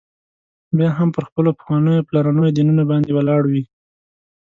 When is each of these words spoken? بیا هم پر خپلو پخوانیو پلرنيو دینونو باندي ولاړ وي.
بیا 0.77 0.89
هم 0.97 1.09
پر 1.15 1.23
خپلو 1.29 1.49
پخوانیو 1.59 2.05
پلرنيو 2.07 2.55
دینونو 2.57 2.83
باندي 2.89 3.11
ولاړ 3.15 3.41
وي. 3.51 3.63